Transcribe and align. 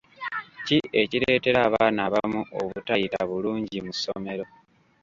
Ki 0.65 0.77
ekireetera 1.01 1.59
abaana 1.67 1.99
abamu 2.07 2.41
obutayita 2.61 3.19
bulungi 3.29 3.77
mu 3.85 3.91
ssomero? 3.95 4.45